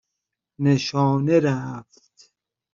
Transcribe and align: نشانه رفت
نشانه 0.59 1.39
رفت 1.39 2.33